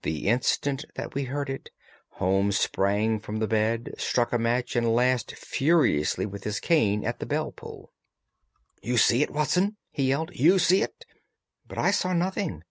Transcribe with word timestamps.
The 0.00 0.28
instant 0.28 0.86
that 0.94 1.12
we 1.14 1.24
heard 1.24 1.50
it, 1.50 1.68
Holmes 2.12 2.58
sprang 2.58 3.20
from 3.20 3.36
the 3.38 3.46
bed, 3.46 3.92
struck 3.98 4.32
a 4.32 4.38
match, 4.38 4.74
and 4.74 4.94
lashed 4.94 5.32
furiously 5.36 6.24
with 6.24 6.44
his 6.44 6.58
cane 6.58 7.04
at 7.04 7.18
the 7.18 7.26
bell 7.26 7.52
pull. 7.52 7.92
"You 8.82 8.96
see 8.96 9.22
it, 9.22 9.30
Watson?" 9.30 9.76
he 9.90 10.04
yelled. 10.04 10.30
"You 10.34 10.58
see 10.58 10.80
it?" 10.80 11.04
But 11.66 11.76
I 11.76 11.90
saw 11.90 12.14
nothing. 12.14 12.62